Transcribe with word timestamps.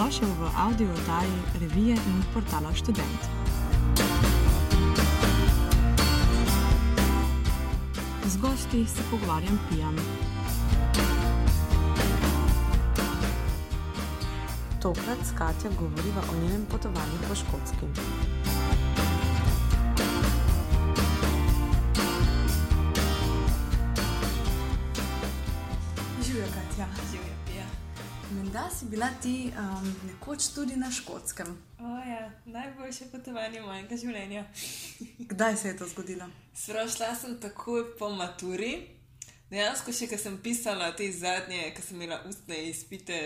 Dobrodošel 0.00 0.32
v 0.32 0.48
audio 0.56 0.88
oddaji 0.96 1.36
revije 1.60 1.92
in 1.92 2.24
portala 2.32 2.72
Student. 2.72 3.20
Z 8.24 8.36
gosti 8.36 8.86
se 8.86 9.02
pogovarjam 9.10 9.60
pijam. 9.68 9.96
Tokrat 14.80 15.20
s 15.20 15.36
Katja 15.36 15.70
govoriva 15.78 16.22
o 16.32 16.42
njenem 16.42 16.64
potovanju 16.70 17.20
po 17.28 17.34
Škotski. 17.34 17.86
Menda 28.60 28.76
si 28.76 28.84
bila 28.84 29.08
ti 29.22 29.52
um, 29.58 29.96
nekoč 30.06 30.52
tudi 30.54 30.76
na 30.76 30.90
škotskem. 30.90 31.46
O, 31.78 31.96
ja, 31.96 32.30
najboljše 32.44 33.04
potovanje 33.12 33.60
mojega 33.60 33.96
življenja. 33.96 34.42
Kdaj 35.32 35.56
se 35.56 35.68
je 35.68 35.76
to 35.76 35.86
zgodilo? 35.88 36.26
Sprašla 36.54 37.14
sem 37.16 37.38
takoj 37.40 37.94
po 37.96 38.10
maturi. 38.12 38.74
Dejansko, 39.48 39.94
še 39.96 40.10
ko 40.10 40.18
sem 40.20 40.36
pisala 40.44 40.90
te 40.92 41.06
zadnje, 41.08 41.70
ko 41.72 41.84
sem 41.86 41.96
imela 41.96 42.18
ustne 42.28 42.58
izpite, 42.68 43.16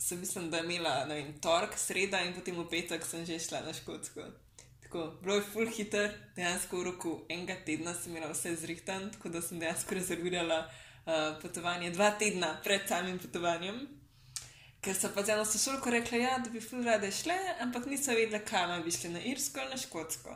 sem 0.00 0.22
mislila, 0.22 0.48
da 0.54 0.62
je 0.62 0.64
imela 0.64 0.94
vem, 1.10 1.28
torek, 1.44 1.76
sreda 1.78 2.22
in 2.24 2.32
potem 2.32 2.56
v 2.56 2.64
petek 2.70 3.04
sem 3.04 3.26
že 3.28 3.36
šla 3.44 3.60
na 3.66 3.74
škotsko. 3.76 4.24
Tako, 4.86 5.02
bilo 5.20 5.36
je 5.36 5.44
full 5.50 5.74
hiter, 5.76 6.08
dejansko 6.38 6.80
v 6.80 6.86
roku 6.88 7.12
enega 7.28 7.58
tedna 7.68 7.92
sem 7.98 8.16
imela 8.16 8.32
vse 8.32 8.54
zrihtan, 8.64 9.10
tako 9.18 9.34
da 9.36 9.44
sem 9.44 9.60
dejansko 9.60 10.00
rezervirala 10.00 10.62
uh, 10.64 11.36
potovanje 11.44 11.92
dva 11.98 12.14
tedna 12.16 12.54
pred 12.64 12.88
samim 12.88 13.20
potovanjem. 13.20 13.84
Ker 14.84 14.96
so 14.96 15.08
pa 15.14 15.22
z 15.24 15.32
eno 15.32 15.44
sošolko 15.48 15.90
rekli, 15.90 16.18
ja, 16.20 16.38
da 16.44 16.50
bi 16.52 16.60
ful 16.60 16.82
rade 16.84 17.08
šle, 17.12 17.34
ampak 17.64 17.86
niso 17.88 18.12
vedeli, 18.12 18.42
kam 18.44 18.82
bi 18.84 18.92
šli 18.92 19.14
na 19.14 19.20
Irsko 19.30 19.62
ali 19.62 19.70
na 19.70 19.76
Škotsko. 19.80 20.34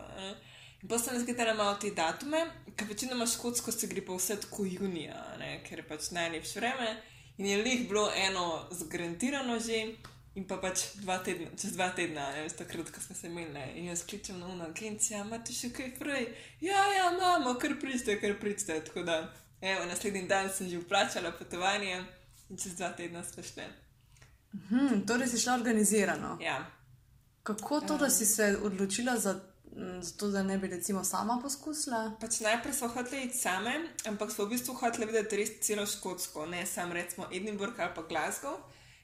In 0.83 0.89
potem 0.89 1.05
sem 1.05 1.15
razgledala 1.15 1.55
malo 1.55 1.75
te 1.83 1.91
datume, 1.91 2.41
ker 2.77 2.89
večinoma 2.89 3.27
Škotsko 3.27 3.73
se 3.73 3.91
gre 3.91 4.05
pa 4.07 4.15
vse 4.17 4.39
tako 4.41 4.65
junija, 4.65 5.19
ne? 5.39 5.59
ker 5.67 5.83
je 5.83 5.85
pač 5.89 6.11
najlepše 6.17 6.61
vreme. 6.61 6.95
In 7.39 7.47
je 7.47 7.57
lih 7.63 7.83
bilo 7.89 8.07
eno 8.17 8.45
zagarantirano 8.71 9.59
že, 9.61 9.83
in 10.35 10.47
pa 10.49 10.57
pač 10.62 10.85
dva 11.03 11.19
tedna, 11.27 11.51
čez 11.59 11.75
dva 11.77 11.91
tedna, 11.99 12.31
ne 12.33 12.47
vem, 12.47 12.55
takrat, 12.62 12.93
ko 12.95 13.03
smo 13.05 13.17
se 13.19 13.27
imeli. 13.29 13.67
In 13.83 13.91
jaz 13.91 14.07
kličem 14.07 14.39
na 14.41 14.47
uno 14.47 14.71
agencijo, 14.71 15.21
imate 15.27 15.53
še 15.53 15.75
kaj 15.77 15.93
prej? 15.99 16.25
Ja, 16.65 16.87
ja, 16.95 17.11
imamo, 17.12 17.53
kar 17.61 17.77
pridite, 17.81 18.17
kar 18.23 18.39
pridite. 18.41 18.79
Tako 18.89 19.05
da, 19.05 19.19
evo, 19.61 19.85
naslednji 19.91 20.25
dan 20.31 20.49
sem 20.55 20.71
že 20.71 20.81
vplačala 20.81 21.35
potovanje 21.37 22.01
in 22.49 22.57
čez 22.57 22.79
dva 22.81 22.95
tedna 22.97 23.27
smo 23.27 23.45
šli. 23.45 23.69
Hm, 24.53 25.05
torej 25.07 25.29
si 25.29 25.39
šla 25.39 25.55
organizirano. 25.55 26.39
Ja. 26.41 26.71
Kako 27.43 27.81
to, 27.81 27.99
da 27.99 28.11
si 28.11 28.27
se 28.27 28.57
odločila 28.63 29.17
za, 29.17 29.41
za 30.01 30.13
to, 30.17 30.29
da 30.29 30.43
ne 30.43 30.59
bi 30.59 30.67
recimo 30.67 31.05
sama 31.05 31.39
poskusila? 31.43 32.17
Pač 32.21 32.41
najprej 32.41 32.75
smo 32.75 32.89
hoteli 32.89 33.25
iti 33.25 33.39
same, 33.39 33.73
ampak 34.07 34.33
smo 34.33 34.45
v 34.45 34.57
bistvu 34.57 34.75
hoteli 34.75 35.07
videti 35.07 35.37
res 35.37 35.55
celo 35.61 35.87
Škotsko, 35.87 36.47
ne 36.47 36.67
samo 36.67 36.95
recimo 36.95 37.29
Edinburgh 37.33 37.81
ali 37.81 37.95
pa 37.95 38.03
Glasgow. 38.03 38.59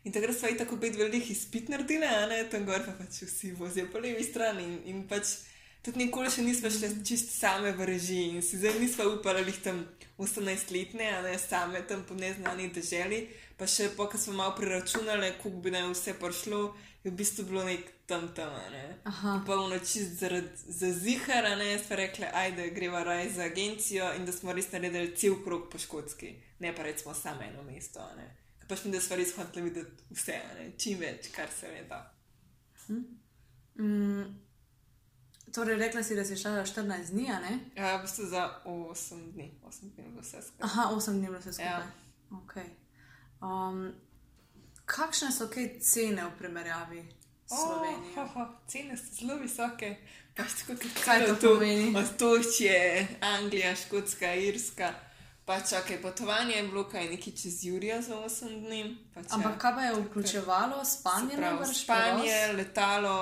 In 0.05 0.13
takrat 0.13 0.37
smo 0.37 0.49
tako 0.59 0.77
bili 0.77 1.01
velikih 1.01 1.31
izpit 1.31 1.69
naredili, 1.69 2.07
a 2.07 2.27
ne 2.27 2.45
tam 2.51 2.67
gor 2.69 2.85
pa 2.85 2.93
pač 2.93 3.23
vsi 3.25 3.53
vozijo 3.53 3.89
po 3.93 3.99
levi 3.99 4.25
strani. 4.25 4.65
In, 4.65 4.81
in 4.85 4.99
pač 5.09 5.39
tudi 5.85 6.05
nikoli 6.05 6.29
še 6.33 6.45
nismo 6.45 6.69
šli 6.71 6.91
čist 7.05 7.33
same 7.33 7.73
v 7.73 7.89
režiji 7.89 8.35
in 8.37 8.43
si 8.45 8.61
zdaj 8.61 8.77
nismo 8.81 9.07
upali, 9.15 9.45
da 9.45 9.53
jih 9.53 9.63
tam 9.65 9.81
18-letne, 10.21 11.09
a 11.09 11.23
ne 11.25 11.39
same 11.41 11.81
tam 11.89 12.05
po 12.05 12.17
neznani 12.17 12.69
deželi. 12.69 13.25
Pa 13.57 13.67
še 13.71 13.93
po, 13.95 14.09
ko 14.11 14.19
smo 14.19 14.35
malo 14.35 14.57
preračunali, 14.57 15.37
koliko 15.43 15.61
bi 15.63 15.71
naj 15.71 15.87
vse 15.93 16.15
prišlo, 16.19 16.61
je 17.05 17.11
v 17.11 17.15
bistvu 17.15 17.45
bilo 17.47 17.65
nek 17.65 17.87
tam 18.07 18.29
tam, 18.35 18.51
a 18.51 18.71
ne. 18.71 18.85
Pa 19.47 19.57
v 19.57 19.69
noči 19.71 20.03
za 20.05 20.91
zihar, 20.93 21.47
ne, 21.59 21.79
smo 21.79 21.97
rekli, 21.97 22.27
ajde, 22.27 22.71
greva 22.75 23.05
raj 23.07 23.31
za 23.37 23.45
agencijo 23.47 24.11
in 24.19 24.27
da 24.27 24.33
smo 24.33 24.53
res 24.53 24.73
naredili 24.73 25.15
cel 25.17 25.39
krog 25.45 25.69
po 25.71 25.79
škotski, 25.79 26.35
ne 26.59 26.75
pa 26.75 26.83
recimo 26.83 27.15
samo 27.15 27.47
eno 27.47 27.63
mesto, 27.63 28.01
a 28.03 28.17
ne. 28.19 28.27
Ker 28.59 28.69
Pač 28.69 28.85
mi, 28.85 28.93
da 28.93 29.01
smo 29.01 29.17
res 29.21 29.35
hoteli 29.37 29.71
videti 29.71 30.09
vse, 30.11 30.41
ne, 30.59 30.71
čim 30.79 30.99
več, 30.99 31.31
kar 31.35 31.53
se 31.53 31.71
le 31.71 31.85
da. 31.89 32.01
Mm, 33.79 34.25
torej, 35.55 35.79
rekla 35.79 36.03
si, 36.03 36.17
da 36.19 36.25
si 36.25 36.37
šla 36.37 36.59
za 36.59 36.65
14 36.75 37.15
dni, 37.15 37.29
a 37.31 37.39
ne? 37.45 37.59
Ja, 37.77 37.97
v 37.99 38.09
bistvu 38.09 38.27
za 38.33 38.49
8 38.65 39.29
dni, 39.37 39.53
8 39.63 39.93
dni 39.93 40.03
je 40.03 40.11
bilo 40.11 40.25
vse 40.25 40.43
skupaj. 40.43 40.65
Aha, 40.67 40.89
8 40.97 41.21
dni 41.21 41.29
je 41.29 41.35
bilo 41.37 41.45
vse 41.45 41.53
skupaj. 41.53 41.71
Ja. 41.71 41.93
Okay. 42.43 42.73
Um, 43.45 43.93
kakšne 44.89 45.29
so 45.33 45.49
kaj 45.53 45.67
cene 45.81 46.25
v 46.25 46.33
primerjavi 46.39 47.03
Slovenijo? 47.45 48.01
Oh, 48.01 48.15
ho, 48.17 48.27
ho, 48.35 48.45
cene 48.67 48.97
so 48.97 49.11
zelo 49.13 49.37
visoke. 49.37 49.97
Pač 50.35 50.55
tako, 50.63 50.75
Kaj 51.05 51.27
to 51.27 51.35
tu, 51.37 51.49
pomeni? 51.55 51.93
Otočje, 51.95 52.79
Anglija, 53.21 53.75
Škotska, 53.77 54.33
Irska. 54.35 54.89
Pač, 55.45 55.75
okay, 55.77 56.01
potovanje 56.03 56.55
je 56.57 56.63
bilo 56.65 56.87
kaj 56.89 57.05
neki 57.11 57.33
čez 57.37 57.59
Jurijo 57.65 57.99
za 58.03 58.17
8 58.17 58.65
dni. 58.65 58.81
Pač, 59.15 59.27
Ampak 59.31 59.59
kaj 59.61 59.75
pa 59.75 59.83
je 59.83 59.93
vključevalo 59.99 60.85
spanje 60.85 61.37
Prav, 61.37 61.61
spanje, 61.69 62.39
letalo, 62.57 63.19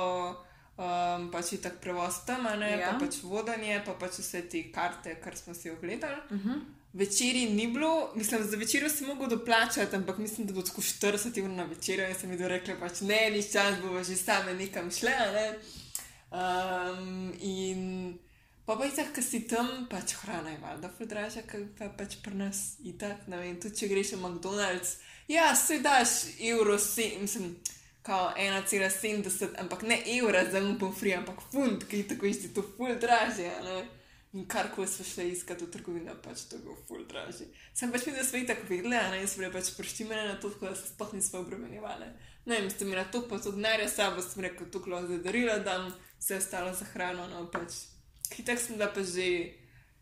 um, 0.79 1.27
pač 1.33 1.53
je 1.53 1.59
tak 1.61 1.81
prevoz 1.83 2.23
tam, 2.27 2.47
ne, 2.59 2.71
Ja. 2.71 2.79
ja. 2.79 2.93
pa 2.93 2.99
pač 3.03 3.19
vodanje, 3.23 3.83
pa 3.85 3.93
pač 3.95 4.23
vse 4.23 4.45
te 4.49 4.63
karte, 4.73 5.17
kar 5.21 5.37
smo 5.37 5.55
si 5.55 5.71
ogledali. 5.71 6.21
Uh 6.31 6.37
Mhm. 6.37 6.49
-huh. 6.51 6.61
Večeri 6.93 7.47
ni 7.51 7.67
bilo, 7.67 8.13
mislim, 8.15 8.43
za 8.45 8.57
večer 8.57 8.91
si 8.91 9.07
mogel 9.07 9.29
doplačati, 9.29 9.97
ampak 9.97 10.19
mislim, 10.19 10.47
da 10.47 10.53
bo 10.53 10.63
tako 10.63 10.83
40 10.83 11.45
ur 11.45 11.51
na 11.51 11.65
večer. 11.65 12.01
In 12.01 12.15
sem 12.15 12.31
jim 12.31 12.47
rekel, 12.47 12.77
pač 12.81 13.01
ne, 13.01 13.31
ni 13.31 13.43
čas, 13.43 13.81
bomo 13.83 14.03
že 14.05 14.17
same 14.17 14.55
nekam 14.55 14.91
šle. 14.91 15.13
a 15.13 15.33
Ne? 15.33 15.47
Um, 16.33 17.33
in 17.41 18.19
pa 18.65 18.77
itak, 18.87 19.13
ki 19.13 19.23
si 19.23 19.43
tam, 19.49 19.87
pač 19.91 20.15
hrana 20.23 20.51
je 20.51 20.61
valjda 20.63 20.89
fudraža, 20.97 21.43
ker 21.49 21.67
pa 21.79 21.91
pač 21.97 22.17
pri 22.25 22.35
nas 22.35 22.61
itak, 22.85 23.27
ne 23.29 23.41
vem, 23.41 23.59
tudi 23.61 23.77
če 23.83 23.89
greš 23.91 24.15
v 24.17 24.21
McDonald's, 24.23 24.95
ja, 25.29 25.51
se 25.57 25.83
daš 25.85 26.15
evro, 26.41 26.79
se, 26.79 27.11
mislim, 27.21 27.57
kao 28.03 28.33
1,70, 28.39 29.59
ampak 29.61 29.83
ne 29.83 30.01
evra 30.17 30.45
za 30.51 30.63
un 30.65 30.79
pomfri, 30.79 31.13
ampak 31.15 31.45
funt, 31.53 31.85
ki 31.85 32.01
je 32.01 32.09
tako 32.15 32.27
isti, 32.27 32.55
to 32.55 32.65
ful 32.77 32.97
draže. 33.01 33.51
In 34.33 34.47
karkoli 34.49 34.89
smo 34.89 35.05
šli 35.05 35.29
iskati 35.29 35.65
v 35.65 35.71
trgovino, 35.71 36.15
pač 36.25 36.47
to 36.49 36.57
je 36.57 36.63
bilo 36.65 36.77
ful 36.89 37.05
draže. 37.05 37.51
Sem 37.77 37.93
pač 37.93 38.07
mi, 38.07 38.15
da 38.17 38.25
smo 38.25 38.39
jih 38.41 38.47
tako 38.49 38.65
videli, 38.71 38.97
a 38.97 39.11
ne, 39.13 39.19
in 39.21 39.29
smo 39.29 39.43
bili 39.43 39.53
pač 39.53 39.75
prištimene 39.77 40.23
na 40.29 40.39
to, 40.41 40.49
da 40.61 40.73
se 40.75 40.89
sploh 40.89 41.13
nismo 41.13 41.43
obremenjevali. 41.45 42.09
Ne 42.49 42.61
vem, 42.61 42.71
ste 42.73 42.87
imeli 42.87 43.05
to 43.13 43.27
pa 43.29 43.39
to 43.39 43.53
denarja 43.53 43.91
sabo, 43.93 44.25
sem 44.25 44.47
rekel, 44.47 44.71
to 44.73 44.81
klo 44.81 45.03
za 45.07 45.19
darila 45.21 45.59
dam, 45.59 45.93
vse 46.17 46.41
ostalo 46.41 46.73
za 46.73 46.89
hrano, 46.95 47.29
no 47.29 47.45
pač. 47.53 47.77
Hitek 48.33 48.61
sem 48.61 48.81
bila 48.81 48.89
pa 48.95 49.05
že 49.05 49.29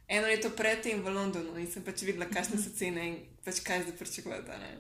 eno 0.06 0.30
leto 0.30 0.54
predtem 0.54 1.02
v 1.02 1.10
Londonu 1.10 1.58
in 1.58 1.66
sem 1.66 1.82
pač 1.82 2.06
videla, 2.06 2.30
kakšne 2.30 2.62
so 2.62 2.70
cene 2.70 3.08
in 3.08 3.18
pač 3.42 3.58
kaj 3.66 3.82
zdaj 3.82 3.98
pričakovati, 3.98 4.50
a 4.50 4.58
ne. 4.62 4.72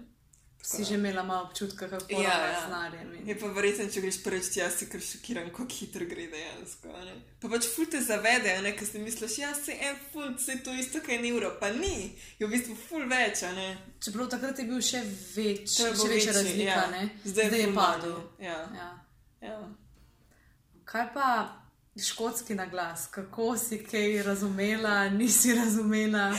Si 0.62 0.84
že 0.84 0.94
imela 0.94 1.22
malo 1.22 1.44
občutka, 1.44 1.88
kako 1.88 2.04
je 2.08 2.16
Ja, 2.16 2.30
ja, 2.30 2.46
ja. 2.46 2.60
z 2.60 2.64
denarjem. 2.64 3.14
in- 3.14 3.28
Je 3.28 3.34
pa 3.34 3.46
verjetno, 3.48 3.86
če 3.86 4.00
greš 4.00 4.22
prvič 4.22 4.48
tja, 4.48 4.70
si 4.70 4.86
kar 4.86 5.00
šokiran, 5.00 5.48
kako 5.48 5.66
hitro 5.70 6.04
gre 6.06 6.26
dejansko. 6.26 6.88
ne. 6.88 7.14
Pa 7.40 7.48
pač 7.48 7.64
ful 7.66 7.86
te 7.86 8.00
zavede, 8.00 8.52
ker 8.72 8.86
si 8.86 8.98
misliš, 8.98 9.38
ja, 9.38 9.54
se 9.54 9.72
en 9.72 9.96
funt, 10.12 10.40
se 10.40 10.58
to 10.58 10.70
isto, 10.72 11.00
kaj 11.00 11.14
je 11.16 11.28
evro, 11.28 11.56
pa 11.60 11.70
ni, 11.70 12.12
je 12.38 12.46
v 12.46 12.50
bistvu 12.50 12.76
ful 12.78 13.08
več. 13.08 13.40
Čeprav 14.00 14.28
takrat 14.28 14.58
je 14.58 14.64
bil 14.64 14.80
še, 14.80 15.00
več, 15.34 15.76
To 15.76 15.86
je 15.86 15.94
še 15.96 16.08
večja 16.08 16.32
večji, 16.32 16.34
razlika, 16.34 16.62
ja. 16.76 16.86
ne? 16.90 17.02
Zdaj, 17.24 17.46
Zdaj 17.46 17.60
je 17.60 17.66
ful 17.66 17.74
padel. 17.74 18.16
Ja, 18.40 18.58
Ja. 18.74 18.90
ja. 19.42 19.58
Kaj 20.84 21.14
pa 21.14 21.28
škotski 21.96 22.54
naglas? 22.54 23.06
Kako 23.08 23.56
si 23.56 23.78
kaj 23.80 24.22
razumela, 24.22 25.08
nisi 25.10 25.54
razumela? 25.54 26.30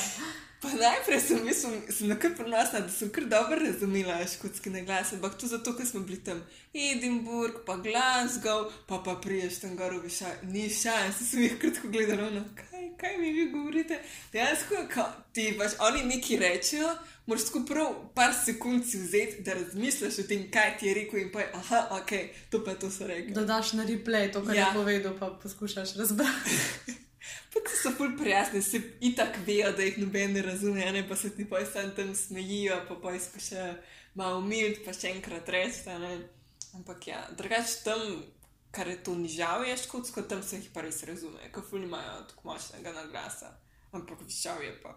Pa 0.62 0.70
najprej 0.70 1.20
sem 1.20 1.40
mislil, 1.42 1.80
sem 1.90 2.12
kar 2.22 2.36
prenosna, 2.38 2.84
da 2.86 2.90
sem 2.94 3.10
kar 3.10 3.26
dobro 3.26 3.58
razumela 3.58 4.20
škotski 4.30 4.70
naglas, 4.70 5.14
ampak 5.14 5.34
to 5.42 5.48
zato, 5.50 5.74
ker 5.74 5.88
smo 5.90 6.04
bili 6.06 6.20
tam 6.22 6.44
Edinburgh, 6.74 7.64
pa 7.66 7.80
Glasgow, 7.82 8.68
pa 8.86 9.00
pa 9.06 9.16
priješ 9.24 9.58
tam 9.64 9.74
gor, 9.76 9.98
ša, 10.06 10.36
ni 10.54 10.68
šans, 10.70 11.24
sem 11.32 11.48
jih 11.48 11.58
kratko 11.58 11.90
gledala, 11.90 12.30
no, 12.30 12.46
kaj, 12.60 12.92
kaj 13.02 13.18
mi 13.18 13.34
vi 13.34 13.48
govorite. 13.50 14.00
Dejansko, 14.34 14.86
ko 14.94 15.10
ti 15.34 15.50
pač 15.58 15.80
oni 15.82 16.06
neki 16.14 16.38
rečejo, 16.38 16.94
moraš 17.26 17.50
skupaj 17.50 17.74
prav 17.74 17.94
par 18.14 18.38
sekund 18.46 18.86
si 18.86 19.02
vzeti, 19.02 19.42
da 19.42 19.58
razmisliš 19.58 20.22
o 20.22 20.30
tem, 20.30 20.46
kaj 20.54 20.76
ti 20.78 20.92
je 20.92 20.98
rekel 21.02 21.26
in 21.26 21.34
pa 21.34 21.42
je, 21.42 21.54
aha, 21.58 21.88
ok, 21.98 22.20
to 22.54 22.62
pa 22.62 22.78
to 22.78 22.94
so 22.94 23.10
rekli. 23.10 23.34
Dodaš 23.34 23.74
na 23.82 23.90
replay 23.90 24.30
to, 24.30 24.46
kar. 24.46 24.56
Ja. 24.56 24.70
je 24.70 24.78
povedal, 24.78 25.18
pa 25.18 25.34
poskušaš 25.42 25.98
razbrati. 25.98 27.02
Pa 27.54 27.60
so 27.70 27.92
ful 27.98 28.18
prijazni, 28.18 28.62
se 28.62 28.82
itak 29.00 29.38
vejo, 29.46 29.72
da 29.78 29.86
jih 29.86 29.98
noben 30.02 30.34
ne 30.34 30.42
razume, 30.42 30.92
ne 30.92 31.08
pa 31.08 31.16
se 31.16 31.30
ti 31.36 31.46
pa 31.50 31.66
sam 31.66 31.92
tam 31.96 32.16
smejijo, 32.16 32.80
pa 32.88 32.96
pa 33.04 33.14
izkušajo 33.16 33.74
malo 34.16 34.40
umilt, 34.40 34.82
pa 34.86 34.94
še 34.94 35.14
enkrat 35.16 35.50
ne. 35.50 36.14
Ampak 36.74 37.08
ja, 37.08 37.20
drugače 37.38 37.84
tam, 37.84 38.24
kar 38.72 38.88
je 38.88 39.04
to 39.04 39.16
nižavje 39.16 39.78
škotsko, 39.78 40.22
tam 40.22 40.44
se 40.44 40.58
jih 40.58 40.70
pa 40.74 40.82
res 40.82 41.04
razume, 41.04 41.52
ker 41.54 41.64
ful 41.70 41.84
imajo 41.84 42.22
tako 42.30 42.48
močnega 42.48 42.94
naglasa. 42.96 43.52
Ampak 43.92 44.24
višavje 44.24 44.72
pa. 44.84 44.96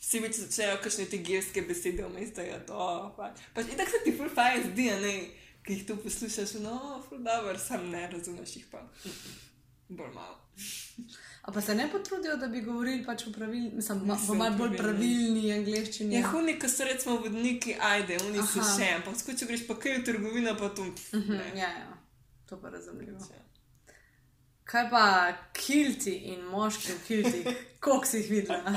Vsi 0.00 0.22
več 0.24 0.38
začnejo 0.40 0.78
kakšne 0.80 1.04
te 1.12 1.20
gelske 1.20 1.62
besede 1.68 2.06
vmes, 2.08 2.32
da 2.32 2.46
je 2.46 2.58
to. 2.66 2.88
Pa. 3.18 3.34
In 3.60 3.76
tako 3.76 3.92
se 3.92 4.02
ti 4.06 4.16
ful 4.16 4.32
fajn 4.32 4.70
zdi, 4.70 4.88
ne. 5.04 5.14
ki 5.68 5.74
jih 5.74 5.86
tu 5.86 5.98
poslušaš, 6.00 6.54
no, 6.64 7.04
dobro, 7.12 7.58
sam 7.60 7.90
ne 7.92 8.06
razumeš 8.08 8.56
jih 8.56 8.68
pa. 8.72 8.80
Bolj 9.88 10.14
malo. 10.14 10.47
A 11.42 11.52
pa 11.52 11.60
se 11.60 11.74
ne 11.74 11.90
potrudijo, 11.92 12.36
da 12.36 12.46
bi 12.46 12.60
govorili 12.60 13.04
pač 13.04 13.26
v 13.26 13.32
pravilni, 13.32 13.70
mislim, 13.74 14.00
ma- 14.00 14.18
v 14.28 14.34
malo 14.34 14.56
bolj 14.56 14.76
pravilni. 14.76 15.52
angleščini. 15.52 16.14
Ja, 16.14 16.26
huni, 16.28 16.58
ki 16.58 16.68
so 16.68 16.84
recimo 16.84 17.16
vodniki, 17.16 17.76
ajde, 17.82 18.18
oni 18.20 18.42
so 18.44 18.60
še, 18.60 18.90
ampak 18.96 19.16
skoči 19.16 19.46
greš 19.46 19.66
pa 19.66 19.74
kaj 19.74 19.98
v 19.98 20.04
trgovino, 20.04 20.52
pa 20.54 20.68
tu. 20.68 20.84
Mhm, 21.14 21.32
ne. 21.32 21.46
ja, 21.54 21.70
ja, 21.70 21.96
to 22.46 22.56
pa 22.56 22.68
razumljivo. 22.68 23.18
Kaj 24.64 24.90
pa 24.90 25.04
kilti 25.54 26.12
in 26.28 26.44
moški 26.44 26.92
v 26.92 27.00
kiltih, 27.06 27.48
koliko 27.80 28.04
si 28.06 28.18
jih 28.18 28.30
videla? 28.30 28.74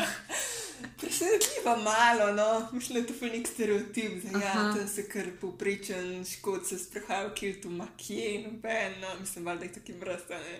Presenetljivo 0.99 1.75
malo, 1.77 2.33
no, 2.33 2.47
mislim, 2.71 2.93
da 2.93 2.99
je 2.99 3.07
to 3.07 3.13
ful 3.13 3.27
nek 3.27 3.47
stereotip, 3.47 4.23
da 4.23 4.39
ja, 4.39 4.53
tam 4.53 4.87
se 4.87 5.09
kar 5.09 5.27
povprečen 5.41 6.25
škod 6.25 6.67
se 6.67 6.79
sprehaja 6.79 7.27
v 7.27 7.33
kiltu, 7.33 7.69
ma 7.69 7.87
kje, 7.97 8.47
noben, 8.47 8.95
no, 9.01 9.11
mislim, 9.19 9.45
valjda 9.45 9.65
je 9.65 9.73
taki 9.73 9.93
vrsta, 9.93 10.39
ne. 10.39 10.55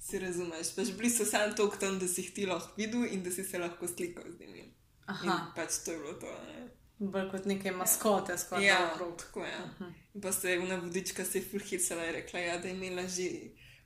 Si 0.00 0.18
razumeš, 0.18 0.74
pač 0.74 0.90
bili 0.92 1.10
so 1.10 1.24
samo 1.24 1.52
toliko 1.52 1.76
tam, 1.76 1.98
da 1.98 2.08
si 2.08 2.22
jih 2.22 2.30
ti 2.32 2.46
lahko 2.46 2.72
videl 2.76 3.04
in 3.06 3.22
da 3.22 3.30
si 3.30 3.44
se 3.44 3.58
lahko 3.58 3.88
slikal 3.88 4.24
z 4.28 4.40
njimi. 4.40 4.60
In 4.60 4.72
Aha, 5.06 5.52
pač 5.54 5.80
to 5.84 5.92
je 5.92 5.98
bilo 5.98 6.12
to, 6.14 6.30
ne. 6.46 6.68
bolj 7.00 7.30
kot 7.30 7.46
neke 7.46 7.70
maskote 7.72 8.38
skoraj 8.38 8.66
Ja, 8.66 8.78
okrog. 8.86 9.16
tako 9.18 9.44
je. 9.44 9.58
In 10.14 10.20
pa 10.20 10.32
se 10.32 10.50
je 10.50 10.56
ena 10.58 10.76
vodička 10.76 11.24
se 11.24 11.38
je 11.38 11.44
fulhicala 11.44 12.06
in 12.06 12.12
rekla, 12.12 12.40
ja, 12.40 12.58
da 12.58 12.68
je 12.68 12.74
imela 12.74 13.06
že 13.08 13.28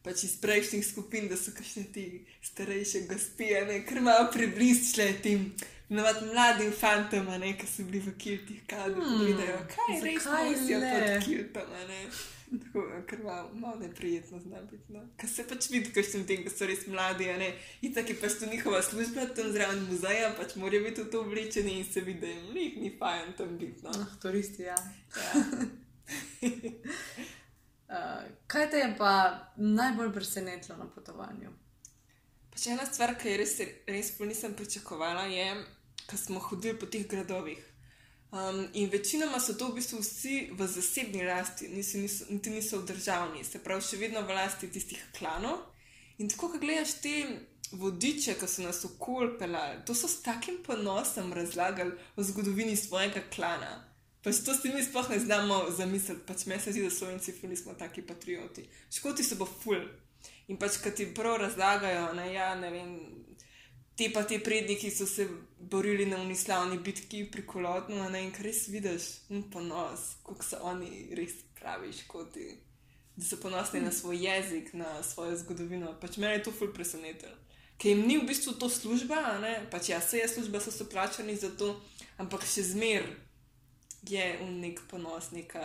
pač 0.02 0.24
iz 0.24 0.36
prejšnjih 0.36 0.86
skupin, 0.86 1.28
da 1.28 1.36
so 1.36 1.50
kakšne 1.50 1.84
ti 1.92 2.04
starejše 2.42 3.00
gospije, 3.00 3.64
ne, 3.66 3.84
ker 3.84 4.00
malo 4.00 4.28
prebližile 4.32 5.12
tem 5.22 5.46
navad 5.88 6.22
mladim 6.24 6.72
fantom, 6.72 7.26
ne, 7.38 7.54
ki 7.54 7.66
so 7.66 7.82
bili 7.82 8.00
v 8.00 8.16
kiltih, 8.16 8.62
kaj 8.66 8.90
da 8.90 9.00
Hmm, 9.00 9.18
gledajo, 9.18 9.58
kaj 9.68 10.00
res 10.02 10.22
zakaj 10.22 10.50
nosijo 10.50 10.78
le? 10.78 10.90
pod 10.92 11.24
kiltom, 11.24 11.72
a 11.72 11.86
ne. 11.86 12.00
Tako, 12.62 13.02
ker 13.08 13.22
malo, 13.24 13.50
malo 13.54 13.78
neprijetno 13.78 14.40
zna 14.40 14.62
biti. 14.62 14.92
No. 14.92 15.00
Ker 15.16 15.28
se 15.28 15.44
pač 15.48 15.68
vidi, 15.70 15.92
kakšnim 15.94 16.26
tem, 16.28 16.44
ki 16.44 16.52
so 16.52 16.68
res 16.68 16.86
mladi, 16.90 17.28
a 17.30 17.36
ne. 17.40 17.50
In 17.82 17.94
tako 17.94 18.14
je 18.14 18.20
pač 18.20 18.36
to 18.40 18.50
njihova 18.50 18.82
služba, 18.82 19.26
tam 19.36 19.50
zraven 19.54 19.82
muzeja, 19.88 20.32
pač 20.38 20.54
morajo 20.60 20.84
biti 20.84 21.02
v 21.02 21.10
to 21.12 21.24
oblečeni 21.24 21.78
in 21.80 21.88
se 21.88 22.04
vidi, 22.04 22.20
da 22.20 22.30
jim 22.32 22.54
ni, 22.54 22.68
ni 22.82 22.92
fajn 22.98 23.34
tam 23.38 23.58
biti. 23.58 23.84
No. 23.86 23.90
Ah, 23.90 24.14
turisti, 24.22 24.68
ja. 24.68 24.78
Ja. 25.16 25.44
Uh, 27.88 28.22
kaj 28.52 28.70
te 28.70 28.82
je 28.82 28.94
pa 28.98 29.12
najbolj 29.56 30.12
presenetilo 30.12 30.78
na 30.78 30.88
potovanju? 30.94 31.54
Pač 32.54 32.66
ena 32.70 32.86
stvar, 32.86 33.16
ki 33.18 33.32
je 33.32 33.38
res, 33.40 33.54
res 33.90 34.14
nisem 34.22 34.54
pričakovala, 34.54 35.26
je, 35.32 35.48
ko 36.06 36.18
smo 36.20 36.42
hodili 36.50 36.78
po 36.78 36.86
teh 36.86 37.06
gradovih. 37.10 37.73
Um, 38.34 38.68
in 38.72 38.90
večinoma 38.90 39.38
so 39.40 39.54
to 39.54 39.68
v 39.68 39.74
bistvu 39.78 40.00
vsi 40.02 40.50
v 40.58 40.66
zasebni 40.66 41.22
lasti, 41.22 41.68
nisi, 41.68 42.00
niso, 42.02 42.24
niti 42.30 42.50
niso 42.50 42.80
v 42.80 42.88
državni, 42.88 43.44
se 43.46 43.60
pravi, 43.62 43.84
še 43.86 43.98
vedno 44.00 44.24
v 44.26 44.34
lasti 44.34 44.66
tistih 44.74 44.98
klanov. 45.14 45.60
In 46.18 46.26
tako, 46.32 46.48
ko 46.50 46.58
gledaš 46.58 46.96
te 47.04 47.12
vodiče, 47.78 48.34
ki 48.34 48.48
so 48.50 48.64
nas 48.66 48.82
okol 48.88 49.36
pelali, 49.38 49.84
to 49.86 49.94
so 49.94 50.10
s 50.10 50.18
takim 50.26 50.58
ponosom 50.66 51.30
razlagali 51.32 51.94
o 52.16 52.26
zgodovini 52.26 52.74
svojega 52.76 53.22
klana. 53.30 53.84
Pač 54.26 54.42
to 54.42 54.54
si 54.58 54.72
mi 54.74 54.82
sploh 54.82 55.14
ne 55.14 55.20
znamo 55.22 55.60
zamisliti, 55.76 56.26
pač 56.26 56.46
meni 56.50 56.62
se 56.64 56.74
zdi, 56.74 56.82
da 56.82 56.90
Slovenci 56.90 57.36
ful 57.38 57.54
nismo 57.54 57.78
taki 57.78 58.02
patrioti. 58.02 58.66
Škoti 58.90 59.22
so 59.22 59.38
pa 59.38 59.46
ful. 59.46 59.78
In 60.50 60.58
pač, 60.58 60.80
ki 60.82 60.90
ti 60.90 61.06
prav 61.14 61.38
razlagajo, 61.44 62.10
ne, 62.18 62.32
ja, 62.32 62.50
ne 62.58 62.70
vem, 62.74 62.94
te 63.96 64.10
pa 64.12 64.22
ti 64.22 64.38
predniki 64.42 64.90
so 64.90 65.06
se 65.06 65.28
borili 65.58 66.06
na 66.06 66.20
unislavni 66.22 66.78
bitki 66.78 67.24
pri 67.30 67.46
Kolodnu, 67.46 68.00
a 68.02 68.08
ne, 68.08 68.24
in 68.24 68.32
kar 68.34 68.46
res 68.46 68.66
vidiš, 68.68 69.08
un 69.30 69.44
ponos, 69.50 70.14
kako 70.26 70.46
so 70.46 70.60
oni 70.62 71.08
res 71.14 71.36
pravi 71.60 71.92
škoti. 71.92 72.48
Da 73.16 73.24
so 73.24 73.38
ponosni 73.38 73.80
na 73.80 73.92
svoj 73.92 74.18
jezik, 74.26 74.72
na 74.74 75.02
svojo 75.02 75.36
zgodovino. 75.38 75.92
Pač 76.00 76.16
mene 76.18 76.34
je 76.34 76.42
to 76.48 76.52
ful 76.52 76.72
presenetilo. 76.74 77.36
Ker 77.78 77.92
jim 77.92 78.06
ni 78.06 78.16
v 78.18 78.26
bistvu 78.26 78.56
to 78.58 78.68
služba, 78.70 79.38
ne, 79.42 79.54
pač 79.70 79.88
ja, 79.92 80.00
se 80.00 80.18
je 80.18 80.28
služba, 80.28 80.60
so 80.60 80.70
se 80.74 80.88
plačani 80.90 81.36
za 81.36 81.50
to, 81.58 81.74
ampak 82.18 82.46
še 82.46 82.62
zmer 82.74 83.06
je 84.08 84.26
un 84.42 84.58
nek 84.60 84.82
ponos, 84.90 85.30
neka 85.34 85.62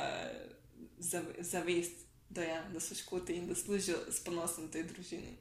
zav 0.99 1.25
zavest, 1.39 2.05
da, 2.29 2.45
ja, 2.45 2.61
da 2.73 2.79
so 2.79 2.95
škoti 2.95 3.37
in 3.37 3.47
da 3.49 3.55
služijo 3.55 3.97
s 4.11 4.21
ponosom 4.25 4.69
tej 4.69 4.85
družini. 4.89 5.37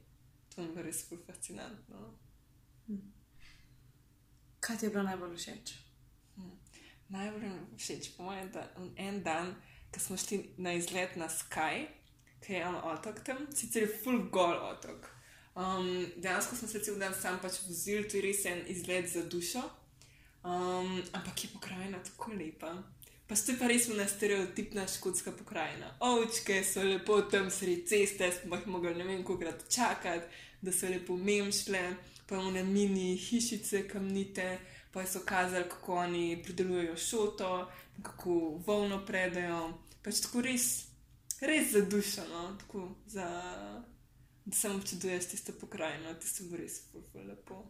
To 0.55 0.65
je 0.65 0.83
res 0.83 1.03
ful 1.05 1.21
fascinantno. 1.25 2.09
Kaj 4.59 4.77
ti 4.77 4.85
je 4.85 4.89
bilo 4.89 5.03
najbolj 5.03 5.37
všeč? 5.37 5.73
Najbolj 7.09 7.41
mi 7.41 7.47
je 7.47 7.77
všeč, 7.77 8.11
po 8.17 8.23
mojem, 8.23 8.51
da 8.53 8.67
en 8.97 9.23
dan, 9.23 9.55
ko 9.93 9.99
smo 9.99 10.17
šli 10.17 10.43
na 10.57 10.73
izlet 10.73 11.15
na 11.15 11.29
Sky, 11.29 11.87
ki 12.45 12.53
je 12.53 12.59
en 12.65 12.75
otok 12.75 13.23
tam, 13.25 13.47
sicer 13.55 13.87
je 13.87 13.95
full 14.03 14.29
gol 14.29 14.57
otok. 14.71 15.09
Um, 15.55 16.05
dejansko 16.17 16.55
smo 16.55 16.67
se 16.67 16.83
cel 16.83 16.99
dan 16.99 17.13
sam 17.13 17.39
pač 17.41 17.57
vozili, 17.67 18.07
to 18.07 18.17
je 18.17 18.23
res 18.23 18.45
en 18.45 18.61
izlet 18.67 19.09
za 19.11 19.25
dušo. 19.25 19.63
Um, 20.43 21.01
ampak 21.11 21.43
je 21.43 21.49
pokrajina 21.53 21.99
tako 22.03 22.31
lepa. 22.31 22.71
Pa 23.27 23.35
je 23.35 23.57
pa 23.59 23.67
res 23.67 23.89
ena 23.89 24.07
stereotipna 24.07 24.87
škotska 24.87 25.31
pokrajina. 25.31 25.91
Ovčke 25.99 26.63
so 26.63 26.83
lepo 26.83 27.21
tam 27.21 27.49
sredi 27.51 27.83
ceste, 27.87 28.31
smo 28.31 28.55
jih 28.55 28.67
mogli 28.67 28.93
ne 28.95 29.03
vem 29.03 29.23
kolikrat 29.23 29.65
čakati, 29.69 30.25
da 30.61 30.71
so 30.71 30.87
lepo 30.89 31.17
memšle, 31.17 31.83
pa 32.29 32.37
one 32.37 32.63
mini 32.63 33.17
hišice 33.17 33.87
kamnite, 33.87 34.59
pa 34.91 35.05
so 35.05 35.19
kazali, 35.25 35.69
kako 35.69 35.95
oni 35.95 36.43
pridelujejo 36.43 36.97
šoto, 36.97 37.71
kako 38.03 38.61
volno 38.67 39.05
predajo. 39.05 39.73
Pač 40.03 40.21
tako 40.21 40.41
res, 40.41 40.85
res 41.41 41.71
za 41.71 41.81
dušo, 41.81 42.21
no? 42.31 42.57
tako 42.59 42.95
za, 43.07 43.25
da 44.45 44.55
samo 44.55 44.75
občuduješ 44.75 45.29
tisto 45.29 45.53
pokrajino, 45.61 46.13
tisto 46.13 46.43
bo 46.49 46.57
res 46.57 46.81
ful, 46.91 47.01
ful 47.11 47.25
lepo. 47.27 47.63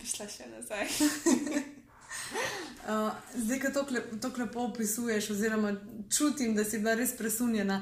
Bi 0.00 0.08
šla 0.08 0.28
še 0.28 0.48
nazaj. 0.56 0.88
Uh, 2.80 3.12
zdaj, 3.36 3.58
ko 3.60 3.68
to, 3.70 3.82
to 4.18 4.30
lepo 4.38 4.64
opisuješ, 4.70 5.28
oziroma 5.30 5.74
čutim, 6.10 6.56
da 6.56 6.64
si 6.64 6.80
bila 6.80 6.96
res 6.98 7.12
presunjena, 7.16 7.76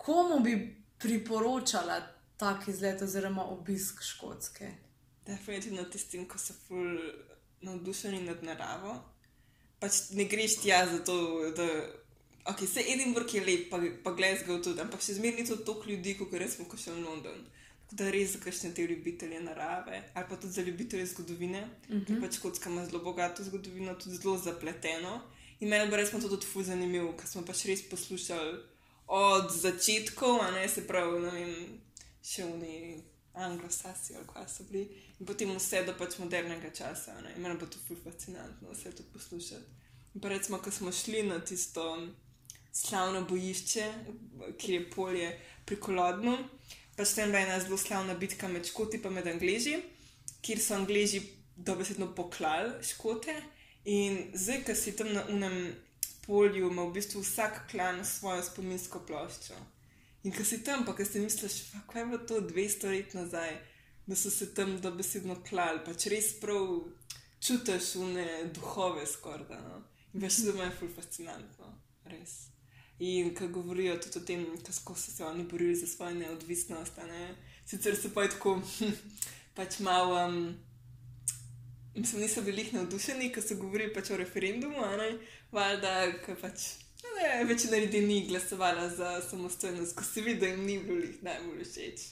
komu 0.00 0.38
bi 0.40 0.54
priporočala 1.02 1.98
tak 2.36 2.68
izlet 2.68 3.02
oziroma 3.02 3.44
obisk 3.44 4.02
Škotske? 4.02 4.70
Definitivno 5.26 5.84
tistim, 5.90 6.28
ki 6.28 6.38
so 6.38 6.54
ful 6.66 6.98
navdušeni 7.66 8.22
nad 8.22 8.42
naravo. 8.44 8.96
Pač 9.80 10.10
ne 10.16 10.24
greš 10.24 10.60
tja 10.62 10.84
zato, 10.92 11.16
da. 11.56 11.68
Ok, 12.46 12.62
se 12.70 12.84
Edinburgh 12.86 13.34
je 13.34 13.42
lep, 13.42 13.70
pa, 13.70 13.80
pa 14.04 14.12
Glasgow 14.14 14.60
tudi, 14.62 14.80
ampak 14.80 15.02
še 15.02 15.16
zmeraj 15.16 15.40
ni 15.40 15.46
to 15.48 15.56
toliko 15.66 15.90
ljudi, 15.90 16.14
kot 16.14 16.34
recimo, 16.38 16.68
ko 16.70 16.78
še 16.78 16.94
v 16.94 17.02
London. 17.02 17.40
Tako 17.86 17.98
da 17.98 18.10
res 18.10 18.32
za 18.34 18.38
kakšne 18.42 18.70
te 18.74 18.86
ljubitelje 18.86 19.40
narave, 19.42 19.98
ali 20.14 20.28
pa 20.28 20.38
tudi 20.38 20.54
za 20.54 20.62
ljubitelje 20.62 21.06
zgodovine, 21.06 21.60
uh 21.62 21.96
-huh. 21.96 22.06
ker 22.06 22.20
pač 22.20 22.38
Škotska 22.38 22.70
ima 22.70 22.86
zelo 22.86 23.02
bogato 23.02 23.44
zgodovino, 23.44 23.94
tudi 23.94 24.16
zelo 24.16 24.38
zapleteno. 24.38 25.20
In 25.60 25.68
meni 25.68 25.90
bo 25.90 25.96
resno 25.96 26.20
to 26.20 26.28
tudi 26.28 26.46
fuz 26.46 26.66
zanimivo, 26.66 27.12
ker 27.16 27.28
smo 27.28 27.42
pač 27.42 27.64
res 27.64 27.82
poslušali 27.90 28.58
od 29.06 29.50
začetkov, 29.50 30.40
a 30.40 30.50
ne 30.50 30.68
se 30.68 30.86
pravi, 30.86 31.20
ne 31.20 31.30
vem, 31.30 31.80
še 32.26 32.44
oni 32.44 32.76
anglosasi 33.36 34.16
ali 34.16 34.26
kaj 34.32 34.46
so 34.48 34.64
bili, 34.70 34.86
in 35.20 35.26
potem 35.26 35.52
vse 35.56 35.82
do 35.86 35.94
pač 35.98 36.18
modernega 36.18 36.70
časa. 36.74 37.14
Ne? 37.22 37.34
In 37.36 37.42
meni 37.44 37.58
bo 37.60 37.68
to 37.70 37.78
ful 37.86 37.98
fascinantno 38.04 38.72
vse 38.72 38.94
to 38.96 39.04
poslušati. 39.12 39.84
In 40.14 40.20
pa 40.20 40.32
recimo, 40.32 40.58
ko 40.58 40.70
smo 40.70 40.92
šli 40.92 41.22
na 41.28 41.38
tisto 41.44 41.84
slavno 42.72 43.22
bojišče, 43.28 43.84
kjer 44.58 44.74
je 44.74 44.90
polje 44.90 45.28
pri 45.68 45.76
Kolodnu, 45.80 46.36
pač 46.96 47.12
tam 47.16 47.32
bila 47.32 47.44
ena 47.44 47.60
zelo 47.60 47.76
slavna 47.76 48.14
bitka 48.14 48.48
med 48.48 48.66
Škoti 48.66 49.00
in 49.04 49.12
med 49.12 49.26
Angliji, 49.26 49.82
kjer 50.40 50.60
so 50.60 50.74
Angliji 50.74 51.20
dobesedno 51.56 52.14
poklali 52.14 52.84
Škote. 52.84 53.36
In 53.84 54.32
zdaj, 54.34 54.64
ki 54.66 54.74
si 54.74 54.96
tam 54.96 55.12
na 55.14 55.22
unem 55.30 55.74
polju, 56.26 56.70
ima 56.70 56.82
v 56.88 56.96
bistvu 56.96 57.20
vsak 57.22 57.68
klan 57.70 58.04
svojo 58.04 58.42
spominsko 58.42 59.04
ploščo. 59.06 59.54
In 60.26 60.34
ko 60.34 60.44
si 60.44 60.58
tam, 60.66 60.82
pa 60.84 60.92
ko 60.96 61.04
si 61.06 61.22
misliš, 61.22 61.70
"Fa, 61.70 61.80
kaj 61.92 62.02
je 62.02 62.06
bilo 62.06 62.18
to 62.18 62.40
200 62.40 62.90
let 62.90 63.14
nazaj, 63.14 63.52
da 64.06 64.16
so 64.16 64.30
se 64.30 64.54
tam 64.54 64.80
dobesedno 64.80 65.36
klali, 65.48 65.80
pač 65.86 66.06
res 66.06 66.32
prav 66.40 66.82
čutiš 67.40 67.94
une 67.96 68.26
duhove 68.54 69.06
skorda. 69.06 69.58
No? 69.60 69.82
In 70.14 70.20
veš, 70.20 70.36
da 70.36 70.64
je 70.64 70.70
ful 70.78 70.88
fascinantno, 70.96 71.72
res. 72.04 72.48
In 72.98 73.34
ko 73.34 73.48
govorijo 73.48 73.98
tudi 74.02 74.18
o 74.18 74.24
tem, 74.24 74.46
kako 74.66 74.94
so 74.94 75.12
se 75.12 75.24
oni 75.24 75.44
borili 75.44 75.76
za 75.76 75.86
svojo 75.86 76.14
neodvisnost, 76.14 76.96
ne? 76.96 77.34
sicer 77.66 77.96
so 77.96 78.10
pa 78.14 78.28
tako, 78.28 78.62
pač 79.58 79.78
malo. 79.78 80.26
Um, 80.26 80.56
Mislim, 81.96 82.22
niso 82.22 82.42
bili 82.42 82.60
jih 82.60 82.74
navdušeni, 82.74 83.30
ko 83.32 83.40
so 83.40 83.54
govorili 83.56 83.94
pač 83.94 84.10
o 84.10 84.16
referendumu, 84.20 84.82
a 84.84 84.96
ne, 84.96 85.06
valjda, 85.52 85.92
ker 86.26 86.36
pač 86.36 86.66
ne, 87.16 87.44
večina 87.44 87.76
ljudi 87.76 88.00
ni 88.00 88.26
glasovala 88.28 88.88
za 88.88 89.20
samostojnost, 89.30 89.96
ko 89.96 90.04
se 90.04 90.20
vidi, 90.20 90.40
da 90.40 90.46
jim 90.46 90.64
ni 90.64 90.78
bilo 90.78 91.04
jih 91.04 91.22
najbolj 91.22 91.64
všeč. 91.64 92.06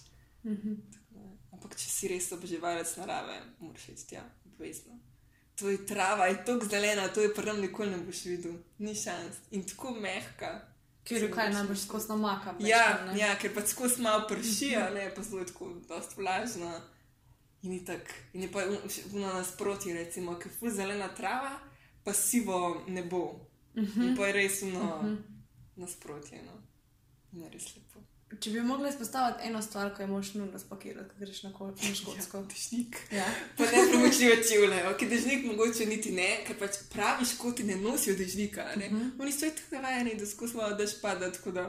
Ampak 1.52 1.76
če 1.76 1.88
si 1.88 2.08
res 2.08 2.32
oboževalec 2.32 2.96
narave, 2.96 3.40
moraš 3.58 3.88
iti 3.88 4.06
tja, 4.12 4.24
obvezno. 4.46 4.98
To 5.54 5.70
je 5.70 5.86
trava, 5.86 6.26
je 6.26 6.44
tako 6.44 6.66
zelena, 6.66 7.08
to 7.08 7.22
je 7.22 7.34
prvo 7.34 7.52
nikoli 7.56 7.90
ne 7.90 7.98
boš 8.04 8.24
videl, 8.24 8.56
ni 8.78 8.94
šans. 8.94 9.36
In 9.50 9.62
tako 9.66 9.94
mehka, 9.94 10.74
Ker 11.04 11.22
je 11.22 11.28
kaj 11.30 11.50
najbolj 11.52 11.76
skozi 11.76 12.08
namaka. 12.08 12.54
Ja, 12.64 12.84
ja, 13.16 13.34
ker 13.36 13.52
pač 13.52 13.74
skozi 13.74 14.00
malo 14.02 14.24
prši, 14.28 14.70
a 14.80 14.88
ne 14.92 15.10
pa 15.12 15.22
zelo 15.22 15.44
tako, 15.44 15.74
dosta 15.88 16.16
vlažna. 16.16 16.78
In 17.64 17.74
je 17.76 17.82
tako, 17.84 18.16
in 18.32 18.46
je 18.46 18.48
pa 18.52 18.64
vna 19.12 19.34
nasproti, 19.36 19.92
recimo, 19.92 20.38
ker 20.40 20.52
je 20.62 20.72
zelena 20.72 21.10
trava, 21.16 21.58
pa 22.04 22.12
sivo 22.16 22.84
nebo. 22.88 23.26
Uh 23.74 23.82
-huh. 23.82 24.08
In 24.08 24.16
pa 24.16 24.26
je 24.26 24.32
res 24.32 24.62
vno 24.62 24.80
uh 24.80 25.04
-huh. 25.04 25.16
nasprotje, 25.76 26.42
no. 26.42 26.62
In 27.32 27.42
je 27.42 27.50
res 27.50 27.76
lepo. 27.76 28.00
Če 28.40 28.50
bi 28.50 28.60
mogla 28.60 28.88
izpostaviti 28.88 29.48
eno 29.48 29.62
stvar, 29.62 29.94
ko 29.94 30.02
je 30.02 30.06
mož 30.06 30.34
nujno 30.34 30.58
spakirati, 30.58 31.08
ko 31.08 31.14
greš 31.18 31.42
na 31.42 31.50
na 31.50 31.94
škotsko. 31.94 32.38
Ja, 32.38 32.44
dežnik. 32.44 32.96
Ja. 33.12 33.26
Pa 33.56 33.64
ne 33.64 33.82
premočljive 33.90 34.36
čevlje, 34.48 34.88
ok, 34.88 35.04
dežnik 35.10 35.44
mogoče 35.46 35.86
niti 35.86 36.12
ne, 36.12 36.28
ker 36.46 36.58
pač 36.58 36.78
pravi 36.92 37.24
škoti 37.24 37.64
ne 37.64 37.76
nosijo 37.76 38.16
dežnika, 38.16 38.64
ne. 38.76 38.86
Uh 38.86 38.92
-huh. 38.92 39.20
Oni 39.20 39.32
so 39.32 39.50
tako 39.50 39.74
navajeni, 39.74 40.16
da 40.18 40.26
skozi 40.26 40.56
malo 40.56 40.76
dež 40.76 41.00
pada, 41.02 41.32
tako 41.32 41.50
da 41.50 41.68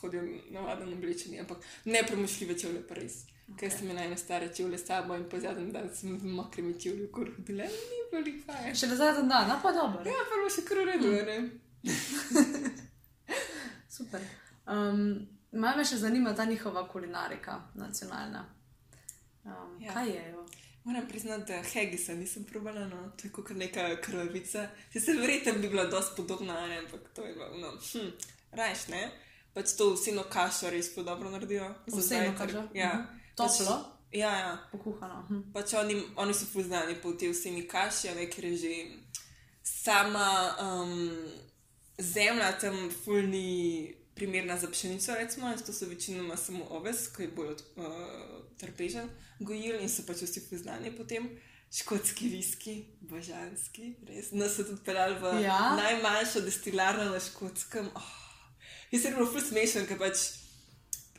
hodijo 0.00 0.22
navaden 0.50 0.92
oblečeni, 0.92 1.40
ampak 1.40 1.58
ne 1.84 2.02
premočljive 2.06 2.58
čevlje 2.58 2.82
pa 2.88 2.94
res. 2.94 3.14
Okay. 3.48 3.58
Ker 3.62 3.70
sem 3.72 3.84
imela 3.86 4.02
ene 4.04 4.16
stare 4.16 4.48
čevlje 4.54 4.78
s 4.78 4.86
sabo 4.86 5.14
in 5.16 5.24
po 5.28 5.38
zadnjem 5.40 5.70
dan 5.72 5.88
sem 5.94 6.18
z 6.20 6.24
mokrimi 6.24 6.74
čevlji 6.80 7.06
v 7.06 7.10
koru 7.12 7.32
hodila, 7.36 7.64
ni 7.64 7.70
bilo 8.12 8.34
fajn. 8.46 8.74
Še 8.76 8.86
do 8.90 8.96
zadnjega 8.96 9.28
dana, 9.28 9.56
pa 9.62 9.72
dobro. 9.72 10.02
Ja, 10.04 10.24
prvo 10.28 10.50
še 10.52 10.64
kar 10.68 10.78
v 10.82 10.86
redu, 10.90 11.08
Mm. 11.08 11.26
ne. 11.26 11.38
Super. 13.88 14.20
Um, 14.66 15.26
Malo 15.52 15.76
me 15.80 15.84
še 15.84 15.96
zanima 15.96 16.34
ta 16.36 16.44
njihova 16.44 16.88
kulinarika, 16.88 17.62
nacionalna. 17.74 18.44
Um, 19.44 19.78
ja. 19.80 19.92
Kaj 19.94 20.08
je? 20.10 20.24
jo? 20.30 20.44
Moram 20.84 21.08
priznati, 21.08 21.52
da 21.52 21.62
Hegisa 21.62 22.14
nisem 22.14 22.44
probala, 22.44 22.84
no, 22.88 23.12
to 23.16 23.26
je 23.26 23.32
kot 23.32 23.50
neka 23.56 23.96
krvavica. 24.04 24.66
Sicer 24.92 25.16
verjetno 25.20 25.52
bi 25.56 25.68
bila 25.68 25.84
dosti 25.84 26.16
podobna, 26.16 26.66
ne, 26.66 26.78
ampak 26.78 27.00
to 27.16 27.24
je 27.24 27.32
bilo, 27.32 27.48
no, 27.60 27.72
hm, 27.92 28.10
rajš 28.52 28.86
ne. 28.88 29.08
Pač 29.58 29.72
to 29.74 29.90
vseno 29.96 30.22
kašo 30.30 30.70
res 30.70 30.92
zelo 30.94 31.02
dobro 31.02 31.30
naredijo. 31.30 31.66
zajtrk. 31.86 32.38
kažo? 32.38 32.62
Ja. 32.74 32.92
Mhm. 32.94 33.18
Toplo? 33.34 33.74
Pač, 33.74 34.18
ja, 34.20 34.30
ja. 34.38 34.52
Pokuhano. 34.70 35.24
Hm. 35.28 35.40
Pač 35.52 35.74
oni, 35.74 35.96
oni 36.16 36.34
so 36.34 36.46
poznani 36.52 36.94
po 37.02 37.10
tej 37.12 37.32
vsemi 37.32 37.64
kaši, 37.66 38.14
ne, 38.14 38.28
ker 38.30 38.44
je 38.44 38.56
že 38.56 38.74
sama 39.66 40.54
um, 40.62 40.94
zemlja 41.98 42.52
tam 42.60 42.86
fulni 42.90 43.94
primerna 44.14 44.54
za 44.58 44.70
pšenico, 44.70 45.14
recimo, 45.18 45.50
in 45.50 45.58
to 45.58 45.72
so 45.72 45.90
večinoma 45.90 46.36
samo 46.36 46.64
oves, 46.70 47.08
ki 47.10 47.26
je 47.26 47.28
bolj 47.34 47.50
uh, 47.50 47.90
trpežen, 48.62 49.10
gojil 49.40 49.82
in 49.82 49.90
so 49.90 50.06
pač 50.06 50.22
vsi 50.22 50.46
poznani 50.50 50.94
potem. 50.94 51.26
Škotski 51.68 52.30
viski, 52.32 52.76
božanski, 53.10 53.90
res. 54.06 54.30
Nas 54.32 54.54
so 54.56 54.64
tudi 54.64 54.86
pelali 54.86 55.18
v 55.20 55.42
Ja? 55.42 55.74
najmanjšo 55.76 56.46
destilarno 56.46 57.10
na 57.10 57.20
škotskem. 57.20 57.90
Oh. 57.92 58.27
Jaz 58.92 59.02
sem 59.02 59.16
bil 59.16 59.26
ful 59.28 59.42
smešen, 59.44 59.88
ker 59.88 59.98
pač 60.00 60.22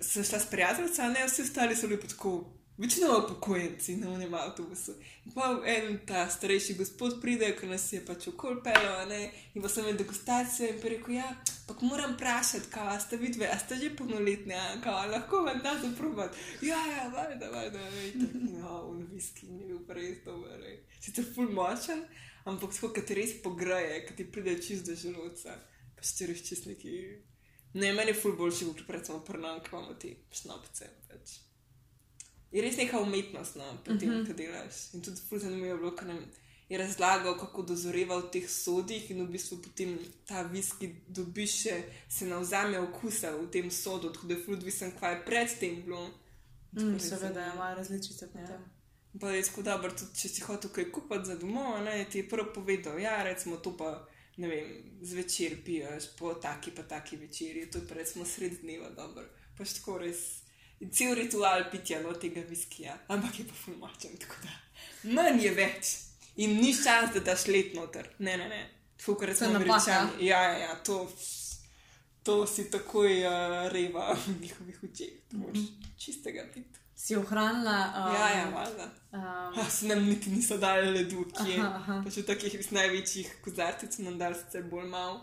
sem 0.01 0.23
šla 0.23 0.39
s 0.39 0.47
prijateljico, 0.49 1.01
a 1.01 1.11
ne 1.11 1.27
vsi 1.27 1.43
ostali 1.45 1.75
so 1.75 1.87
bili 1.87 1.99
pa 2.01 2.07
tako, 2.07 2.31
večinoma 2.79 3.17
upokojenci 3.17 3.95
na 3.95 4.09
unem 4.09 4.33
avtobusu. 4.33 4.95
In 5.25 5.31
pa 5.35 5.61
en 5.65 5.99
ta 6.07 6.29
starejši 6.29 6.73
gospod 6.79 7.19
pride, 7.21 7.51
ki 7.59 7.67
nas 7.67 7.85
je 7.93 7.99
pač 8.05 8.27
okol 8.31 8.61
pelo, 8.63 8.93
in 9.53 9.61
pa 9.61 9.69
sem 9.69 9.83
imel 9.83 9.99
degustacijo 9.99 10.69
in 10.69 10.79
rekel, 10.81 11.15
ja, 11.19 11.29
pa 11.67 11.75
moram 11.81 12.15
vprašati, 12.15 12.71
kaj 12.71 12.99
ste 13.05 13.21
vidve, 13.21 13.49
a 13.51 13.59
ste 13.59 13.75
že 13.75 13.91
polnoletni, 13.95 14.55
a 14.55 15.05
lahko 15.11 15.43
vam 15.45 15.61
da 15.63 15.75
zaprobat. 15.83 16.35
Ja, 16.61 16.79
ja, 16.95 17.09
valjda, 17.13 17.51
valjda, 17.51 17.85
in 18.13 18.25
tako, 18.25 18.45
ja, 18.57 18.81
un 18.81 19.05
viski 19.11 19.45
je 19.45 19.65
bil 19.67 19.83
pa 19.87 19.99
res 19.99 20.23
dober, 20.25 20.63
sicer 20.99 21.27
ful 21.35 21.51
močen, 21.51 22.05
ampak 22.45 22.73
tako, 22.73 22.93
kad 22.95 23.05
te 23.05 23.19
res 23.19 23.35
pogreje, 23.43 24.05
kad 24.07 24.17
ti 24.17 24.31
pride 24.31 24.55
čist 24.63 24.87
do 24.87 24.95
želodca, 24.95 25.59
pa 25.95 26.07
štiriš 26.13 26.47
čist 26.47 26.71
neki 26.71 26.95
Ne, 27.73 27.93
meni 27.93 28.11
je 28.11 28.17
ful 28.21 28.33
boljši, 28.37 28.65
kot 28.65 28.89
recimo 28.89 29.19
prnam, 29.25 29.59
ki 29.63 29.69
imamo 29.71 29.93
ti 29.93 30.15
šnopce. 30.33 30.89
Pač. 31.07 31.37
Je 32.51 32.61
res 32.65 32.77
neka 32.77 33.01
umetnost, 33.01 33.55
no, 33.55 33.65
pri 33.85 33.97
tem, 33.99 34.09
uh 34.09 34.15
-huh. 34.15 34.25
kaj 34.25 34.35
delaš. 34.35 34.93
In 34.93 35.01
tudi 35.01 35.21
ful 35.29 35.39
zanimivo 35.39 35.67
je 35.67 35.77
bilo, 35.77 35.95
ker 35.95 36.07
nam 36.07 36.23
je 36.69 36.77
razlagal, 36.77 37.37
kako 37.39 37.61
dozoreva 37.61 38.17
v 38.17 38.29
teh 38.31 38.49
sodih 38.49 39.11
in 39.11 39.25
v 39.25 39.31
bistvu 39.31 39.57
potem 39.61 39.99
ta 40.25 40.41
viski 40.41 40.95
dobiš 41.07 41.61
še, 41.61 41.83
se 42.09 42.25
navzame 42.25 42.79
okusa 42.79 43.31
v 43.31 43.47
tem 43.51 43.71
sodu, 43.71 44.13
tako 44.13 44.27
da 44.27 44.33
je 44.33 44.43
ful 44.43 44.53
odvisen, 44.53 44.91
kaj 44.99 45.13
je 45.13 45.25
pred 45.25 45.59
tem 45.59 45.81
bilo. 45.85 46.09
Mm, 46.71 46.99
seveda 46.99 47.53
imajo 47.53 47.75
različice 47.75 48.27
potem. 48.27 48.61
Pa 49.19 49.31
je 49.31 49.43
tako 49.43 49.61
dobro, 49.61 49.91
tudi 49.91 50.15
če 50.15 50.29
si 50.29 50.41
hotel 50.41 50.69
kaj 50.71 50.91
kupiti 50.91 51.25
za 51.25 51.35
domov, 51.35 51.83
ne, 51.83 52.05
ti 52.11 52.19
je 52.19 52.29
prvo 52.29 52.53
povedal, 52.53 52.99
ja, 52.99 53.23
recimo 53.23 53.57
to 53.57 53.77
pa, 53.77 54.05
ne 54.39 54.47
vem, 54.47 54.67
zvečer 55.01 55.57
piješ, 55.65 56.11
po 56.17 56.33
taki 56.33 56.71
pa 56.71 56.83
taki 56.83 57.17
večerji, 57.17 57.69
to 57.71 57.77
je 57.77 57.87
pa 57.87 57.95
recimo 57.95 58.25
sred 58.25 58.61
dneva 58.61 58.89
dobro. 58.95 59.25
Pač 59.57 59.75
tako 59.79 59.97
res, 59.99 60.21
in 60.79 60.91
cel 60.95 61.15
ritual 61.19 61.65
pitja 61.71 61.99
no 62.03 62.13
tega 62.15 62.43
viskija, 62.47 62.95
ampak 63.11 63.39
je 63.39 63.47
pa 63.49 63.57
fulmačen, 63.63 64.15
tako 64.21 64.45
da 64.45 64.55
manj 65.11 65.43
je 65.43 65.51
več. 65.55 65.95
In 66.39 66.55
ni 66.61 66.71
čas, 66.71 67.11
da 67.13 67.19
daš 67.31 67.49
let 67.51 67.73
noter, 67.75 68.13
ne, 68.19 68.37
ne, 68.39 68.47
ne. 68.47 68.61
Recimo 68.99 69.49
napaka. 69.53 69.75
američani. 69.75 70.27
Ja, 70.27 70.41
ja, 70.43 70.57
ja, 70.59 70.75
to, 70.83 71.01
to 72.23 72.47
si 72.47 72.69
takoj 72.71 73.23
uh, 73.25 73.71
reva 73.71 74.13
v 74.27 74.35
njihovih 74.41 74.83
očeh, 74.83 75.13
to 75.31 75.37
moraš 75.37 75.67
čistega 75.97 76.45
piti. 76.53 76.78
Si 76.99 77.15
ohranila. 77.15 77.77
Um, 77.95 78.15
Ja, 78.15 78.29
ja, 78.29 78.45
valjda. 78.51 78.83
Um, 79.11 79.59
Ah, 79.59 79.69
se 79.71 79.87
nam 79.87 80.03
niti 80.03 80.29
niso 80.29 80.57
dali 80.57 80.91
ledu, 80.91 81.23
ki 81.31 81.51
je. 81.51 81.59
Aha, 81.59 81.75
aha. 81.75 82.01
Pač 82.05 82.17
v 82.19 82.25
takih 82.27 82.71
največjih 82.71 83.29
kozarcih 83.43 84.03
nam 84.03 84.17
dali 84.19 84.35
sicer 84.35 84.63
bolj 84.67 84.89
malo. 84.91 85.21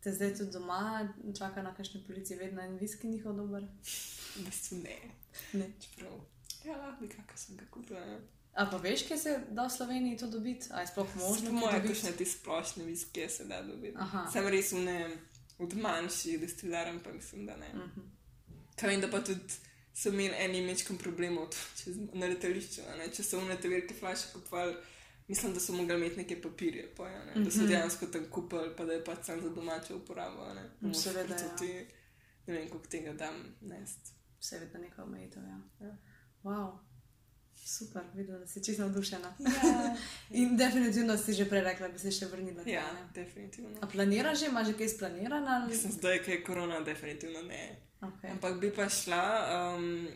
te 0.00 0.12
zdaj 0.14 0.36
tudi 0.38 0.52
doma 0.54 1.08
čaka 1.38 1.62
na 1.62 1.74
kakšni 1.74 2.00
policiji, 2.06 2.38
vedno 2.38 2.62
en 2.62 2.78
viski 2.78 3.08
njihov 3.10 3.36
dober. 3.36 3.62
V 4.36 4.44
bistvu 4.46 4.76
ne. 4.78 4.96
Ne. 5.52 5.66
Čeprav, 5.82 6.12
ja, 6.64 6.96
kakor 7.00 7.36
sem 7.36 7.56
ga 7.56 7.66
kupila. 7.70 8.00
Ja. 8.00 8.18
A 8.54 8.66
pa 8.70 8.76
veš, 8.76 9.02
kje 9.08 9.18
se 9.18 9.32
da 9.50 9.66
v 9.66 9.70
Sloveniji 9.70 10.18
to 10.18 10.30
dobiti? 10.30 10.70
A 10.70 10.80
je 10.80 10.86
sploh 10.86 11.16
možno? 11.16 11.50
Dobiti? 11.50 11.88
kakšne 11.88 12.12
te 12.12 12.24
splošne 12.24 12.84
viske 12.84 13.28
se 13.28 13.44
da 13.44 13.62
dobiti. 13.62 13.96
Aha. 13.98 14.30
Sem 14.32 14.46
res 14.48 14.72
v 14.72 14.84
ne, 14.86 14.98
od 15.58 15.74
manjših 15.74 16.40
destilarn, 16.40 17.02
pa 17.04 17.12
mislim, 17.12 17.46
da 17.46 17.56
ne. 17.56 17.68
Mhm. 17.74 18.06
Kaj 18.76 18.88
vem, 18.90 19.00
da 19.00 19.10
pa 19.10 19.20
tudi 19.24 19.58
so 19.96 20.08
imeli 20.08 20.34
eni 20.38 20.60
mečkim 20.62 20.98
problemov 20.98 21.46
čez, 21.76 21.96
na 22.12 22.26
letališču. 22.26 22.82
ne. 22.98 23.08
Če 23.08 23.22
so 23.22 23.40
v 23.40 23.56
te 23.56 23.68
velike 23.68 23.94
flaše 23.94 24.28
kupovali, 24.32 24.74
mislim, 25.28 25.54
da 25.54 25.60
so 25.60 25.72
mogli 25.72 25.94
imeti 25.94 26.16
neke 26.16 26.36
papirje, 26.38 26.90
pa, 26.96 27.08
ja, 27.08 27.24
ne, 27.24 27.32
da 27.36 27.50
so 27.50 27.58
Mhm. 27.58 27.68
dejansko 27.68 28.06
tam 28.08 28.26
kupili, 28.30 28.74
pa 28.76 28.84
da 28.84 28.92
je 28.92 29.04
pač 29.04 29.24
sam 29.24 29.40
za 29.40 29.48
domačo 29.50 29.96
uporabo. 29.96 30.50
Ne, 30.54 30.64
Mm, 30.82 30.92
seveda, 30.94 31.34
ja. 31.34 31.48
tudi, 31.50 31.86
ne 32.46 32.54
vem, 32.54 32.68
koliko 32.68 32.86
tega 32.88 33.12
dam 33.14 33.40
nest. 33.62 34.12
Seveda 34.40 34.78
neka 34.78 35.02
omejitev. 35.02 35.42
Ja. 35.44 35.60
Ja. 35.80 35.96
Wow. 36.44 36.78
Super, 37.56 38.02
vidim, 38.14 38.34
da 38.34 38.46
si 38.46 38.64
čisto 38.64 38.82
navdušena. 38.82 39.34
Ja, 39.40 39.96
In 40.32 40.56
definitivno 40.56 41.16
si 41.16 41.32
že 41.32 41.44
prej 41.46 41.60
rekla, 41.62 41.88
da 41.88 41.92
bi 41.92 41.98
se 41.98 42.10
še 42.10 42.26
vrnila. 42.26 42.62
ja 42.66 42.92
ne? 42.92 43.08
definitivno. 43.14 43.78
A 43.80 43.86
planiraš 43.86 44.38
že, 44.40 44.46
imaš 44.46 44.66
že 44.66 44.72
kaj 44.74 44.88
splanirano? 44.88 45.66
Mislim, 45.66 45.92
zdaj, 45.92 46.20
je 46.26 46.42
korona, 46.44 46.80
definitivno 46.80 47.42
ne. 47.42 47.85
Okay. 48.00 48.30
Ampak 48.30 48.60
bi 48.60 48.70
pa 48.70 48.88
šla, 48.92 49.22
um, 49.56 50.08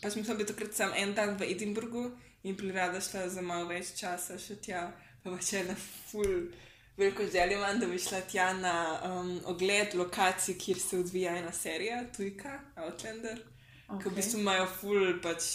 pač 0.00 0.16
mislim, 0.16 0.36
da 0.36 0.38
bi 0.40 0.46
takrat 0.48 0.74
sam 0.74 0.92
en 0.96 1.12
dan 1.14 1.36
v 1.36 1.50
Edinburgu 1.52 2.10
in 2.42 2.56
bi 2.56 2.70
rada 2.72 3.00
šla 3.00 3.28
za 3.28 3.42
malo 3.44 3.68
več 3.68 3.92
časa 3.98 4.38
še 4.40 4.56
tja, 4.64 4.86
pa 5.22 5.34
pač 5.34 5.52
ena 5.60 5.76
ful. 5.76 6.48
Veliko 6.96 7.26
željo 7.28 7.58
imam, 7.58 7.80
da 7.80 7.86
bi 7.90 7.98
šla 8.00 8.22
tja 8.24 8.46
na 8.56 8.76
um, 9.04 9.34
ogled 9.52 9.94
lokacij, 9.94 10.56
kjer 10.56 10.78
se 10.80 10.98
odvija 10.98 11.34
ena 11.36 11.52
serija, 11.52 11.98
Tujka, 12.16 12.54
Outlander, 12.86 13.42
okay. 13.84 13.98
ki 14.00 14.08
v 14.08 14.14
bistvu 14.16 14.40
imajo 14.40 14.64
ful 14.78 15.18
pač, 15.20 15.50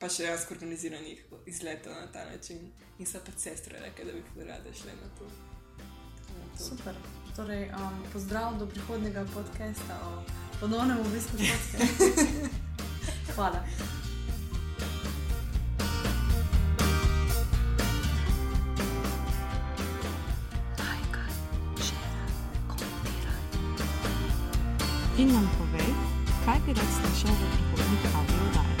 pa 0.00 0.08
še 0.08 0.24
jaz 0.30 0.48
organiziranih 0.56 1.20
izletov 1.52 1.92
na 1.92 2.08
ta 2.12 2.24
način. 2.30 2.64
In 2.96 3.04
so 3.04 3.20
pač 3.26 3.44
sestre 3.44 3.76
rekle, 3.82 4.08
da 4.08 4.16
bi 4.16 4.24
ful 4.32 4.48
rada 4.48 4.72
šla 4.80 4.96
na 5.02 5.12
to. 5.20 5.28
Na 6.32 6.48
to. 6.56 6.64
Super. 6.70 6.96
Torej, 7.36 7.68
um, 7.76 8.00
pozdrav 8.14 8.56
do 8.56 8.64
prihodnega 8.72 9.26
podcasta 9.36 10.00
o 10.08 10.45
ponovnem 10.60 11.00
obisku 11.00 11.38
Škotske. 11.38 11.78
Hvala. 13.34 13.60
In 25.16 25.32
nam 25.32 25.48
povej, 25.56 25.88
kaj 26.44 26.60
bi 26.66 26.72
rad 26.76 26.90
slišal 26.92 27.32
v 27.32 27.48
prihodnjih 27.72 28.04
audio 28.20 28.40
oddajah. 28.48 28.80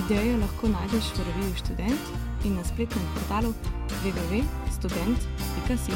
Idejo 0.00 0.34
lahko 0.40 0.64
najdeš 0.72 1.06
v 1.12 1.28
reviji 1.28 1.60
Student 1.60 2.04
in 2.48 2.56
na 2.56 2.64
spletnem 2.64 3.04
portalu 3.12 3.52
www.student.si. 4.00 5.92